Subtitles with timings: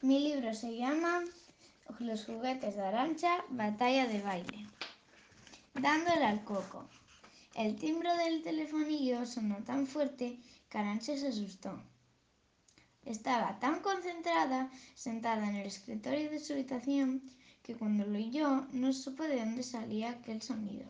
[0.00, 1.24] Mi libro se llama
[1.98, 4.64] Los juguetes de Arancha, Batalla de baile.
[5.74, 6.88] Dándole al coco.
[7.56, 10.38] El timbre del telefonillo sonó tan fuerte
[10.70, 11.82] que Arancha se asustó.
[13.04, 17.20] Estaba tan concentrada, sentada en el escritorio de su habitación,
[17.64, 20.86] que cuando lo oyó no supo de dónde salía aquel sonido.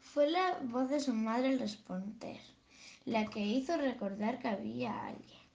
[0.00, 2.40] Fue la voz de su madre al responder,
[3.04, 5.45] la que hizo recordar que había alguien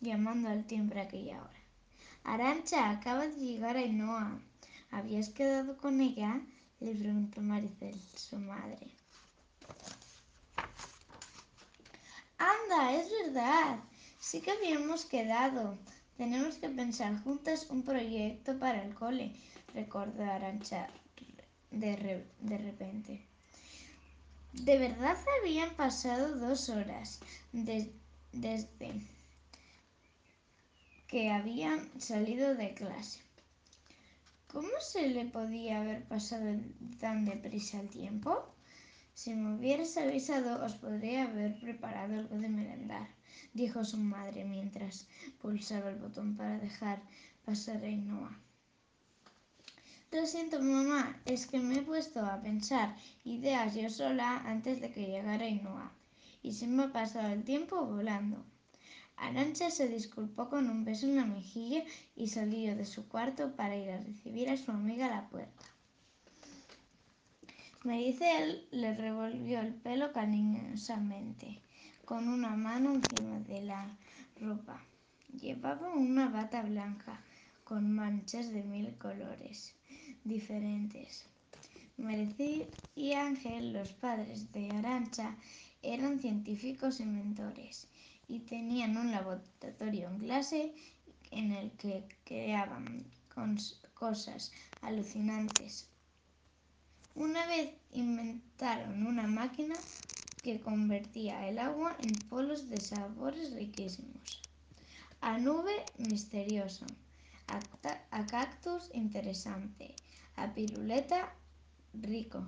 [0.00, 1.60] llamando al timbre a aquella hora.
[2.24, 4.40] Arancha, acaba de llegar a Ainhoa.
[4.90, 6.40] ¿Habías quedado con ella?
[6.80, 8.88] Le preguntó Maricel, su madre.
[12.38, 13.78] Anda, es verdad.
[14.20, 15.78] Sí que habíamos quedado.
[16.16, 19.32] Tenemos que pensar juntas un proyecto para el cole,
[19.74, 20.88] recordó Arancha
[21.70, 23.26] de, de repente.
[24.52, 27.20] De verdad habían pasado dos horas
[27.52, 28.66] desde
[31.06, 33.20] que habían salido de clase.
[34.48, 36.58] ¿Cómo se le podía haber pasado
[36.98, 38.44] tan deprisa el tiempo?
[39.14, 43.08] Si me hubieras avisado, os podría haber preparado algo de merendar,
[43.54, 45.06] dijo su madre mientras
[45.40, 47.00] pulsaba el botón para dejar
[47.44, 48.36] pasar a Ainhoa.
[50.12, 54.90] Lo siento, mamá, es que me he puesto a pensar ideas yo sola antes de
[54.90, 55.92] que llegara Ainhoa
[56.42, 58.44] y se me ha pasado el tiempo volando.
[59.16, 61.82] Arancha se disculpó con un beso en la mejilla
[62.14, 65.64] y salió de su cuarto para ir a recibir a su amiga a la puerta.
[67.82, 71.60] Maricel le revolvió el pelo cariñosamente,
[72.04, 73.96] con una mano encima de la
[74.40, 74.82] ropa.
[75.40, 77.20] Llevaba una bata blanca
[77.64, 79.74] con manchas de mil colores
[80.24, 81.24] diferentes.
[81.96, 85.36] Maricel y Ángel, los padres de Arancha,
[85.82, 87.88] eran científicos y mentores
[88.28, 90.74] y tenían un laboratorio en clase
[91.30, 93.06] en el que creaban
[93.94, 95.88] cosas alucinantes.
[97.14, 99.74] Una vez inventaron una máquina
[100.42, 104.42] que convertía el agua en polos de sabores riquísimos.
[105.20, 106.86] A nube misterioso,
[107.48, 107.58] a,
[108.10, 109.96] a cactus interesante,
[110.36, 111.34] a piruleta
[111.94, 112.46] rico,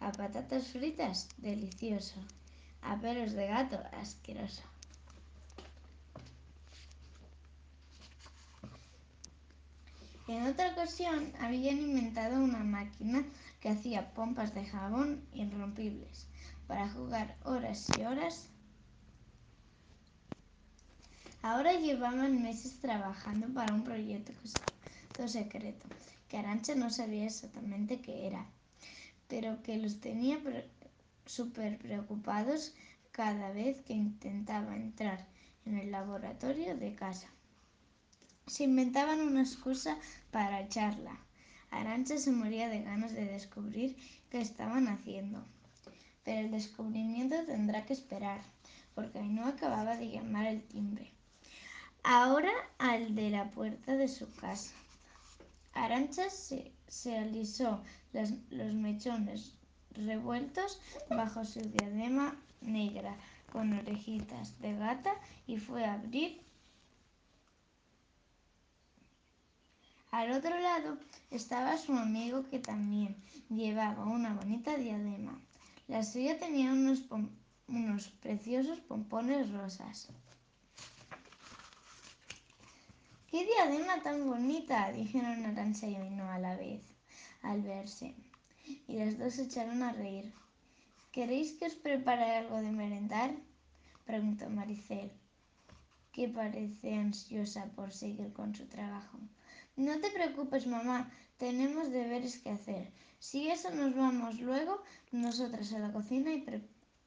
[0.00, 2.20] a patatas fritas delicioso,
[2.82, 4.69] a pelos de gato asqueroso.
[10.30, 13.24] En otra ocasión habían inventado una máquina
[13.58, 16.28] que hacía pompas de jabón irrompibles
[16.68, 18.46] para jugar horas y horas.
[21.42, 24.32] Ahora llevaban meses trabajando para un proyecto
[25.26, 25.88] secreto
[26.28, 28.46] que Arancha no sabía exactamente qué era,
[29.26, 30.38] pero que los tenía
[31.26, 32.72] súper preocupados
[33.10, 35.26] cada vez que intentaba entrar
[35.66, 37.28] en el laboratorio de casa.
[38.50, 39.96] Se inventaban una excusa
[40.32, 41.16] para echarla.
[41.70, 43.96] Arancha se moría de ganas de descubrir
[44.28, 45.44] qué estaban haciendo.
[46.24, 48.40] Pero el descubrimiento tendrá que esperar,
[48.96, 51.12] porque no acababa de llamar el timbre.
[52.02, 54.74] Ahora al de la puerta de su casa.
[55.72, 59.54] Arancha se, se alisó los, los mechones
[59.92, 63.16] revueltos bajo su diadema negra
[63.52, 65.14] con orejitas de gata
[65.46, 66.49] y fue a abrir
[70.10, 70.98] Al otro lado
[71.30, 73.16] estaba su amigo que también
[73.48, 75.40] llevaba una bonita diadema.
[75.86, 77.04] La suya tenía unos,
[77.68, 80.08] unos preciosos pompones rosas.
[83.30, 84.90] ¡Qué diadema tan bonita!
[84.90, 86.82] dijeron Arancha y Oino a la vez,
[87.42, 88.16] al verse.
[88.88, 90.32] Y las dos se echaron a reír.
[91.12, 93.30] ¿Queréis que os prepare algo de merendar?
[94.04, 95.12] preguntó Maricel,
[96.12, 99.18] que parece ansiosa por seguir con su trabajo.
[99.86, 102.92] No te preocupes, mamá, tenemos deberes que hacer.
[103.18, 106.44] Si eso nos vamos luego, nosotras a la cocina y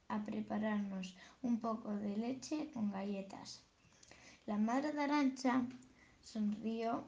[0.08, 3.62] a prepararnos un poco de leche con galletas.
[4.48, 5.68] La madre de Arancha
[6.24, 7.04] sonrió,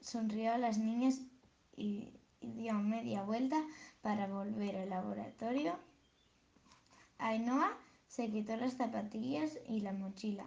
[0.00, 1.18] sonrió a las niñas
[1.76, 2.10] y,
[2.40, 3.60] y dio media vuelta
[4.02, 5.80] para volver al laboratorio.
[7.18, 7.76] Ainhoa
[8.06, 10.46] se quitó las zapatillas y la mochila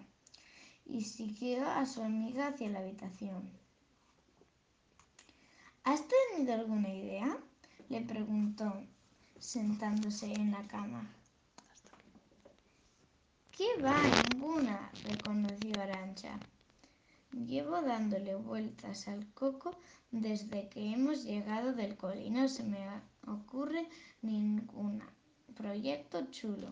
[0.89, 3.49] y siguió a su amiga hacia la habitación.
[5.83, 7.37] ¿Has tenido alguna idea?
[7.89, 8.73] le preguntó,
[9.39, 11.09] sentándose en la cama.
[13.51, 13.95] ¿Qué va?
[14.33, 16.37] Ninguna, reconoció Arancha.
[17.31, 19.77] Llevo dándole vueltas al coco
[20.11, 22.79] desde que hemos llegado del cole y no se me
[23.25, 23.87] ocurre
[24.21, 25.01] ningún
[25.55, 26.71] proyecto chulo.